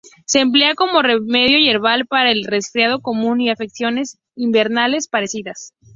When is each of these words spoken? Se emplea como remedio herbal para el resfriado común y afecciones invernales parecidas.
Se 0.25 0.39
emplea 0.39 0.73
como 0.73 1.03
remedio 1.03 1.59
herbal 1.69 2.07
para 2.07 2.31
el 2.31 2.43
resfriado 2.45 3.01
común 3.03 3.39
y 3.39 3.51
afecciones 3.51 4.17
invernales 4.35 5.07
parecidas. 5.07 5.75